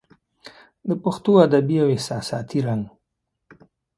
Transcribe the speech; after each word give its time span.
د 0.87 0.89
پښتو 1.03 1.31
ادبي 1.45 1.77
او 1.83 1.87
احساساتي 1.95 2.59
رنګ 2.67 2.83